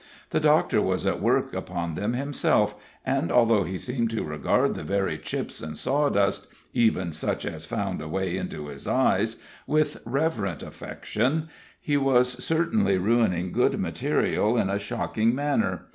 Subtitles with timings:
[0.31, 2.73] The doctor was at work upon them himself,
[3.05, 8.01] and although he seemed to regard the very chips and sawdust even such as found
[8.01, 9.35] a way into his eyes
[9.67, 15.85] with a reverent affection, he was certainly ruining good material in a shocking manner.